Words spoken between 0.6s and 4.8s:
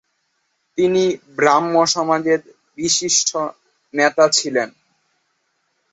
তিনি ব্রাহ্ম সমাজের বিশিষ্ট নেতা ছিলেন।